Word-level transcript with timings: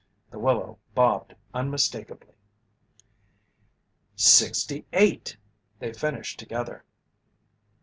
The 0.31 0.39
willow 0.39 0.79
bobbed 0.95 1.35
unmistakably. 1.53 2.33
"Sixty 4.15 4.83
eight!" 4.93 5.37
They 5.77 5.93
finished 5.93 6.39
together. 6.39 6.83